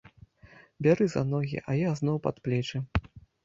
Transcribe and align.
Бяры 0.87 1.07
за 1.15 1.23
ногі, 1.35 1.61
а 1.69 1.77
я 1.85 1.95
зноў 2.03 2.17
пад 2.27 2.35
плечы. 2.49 2.87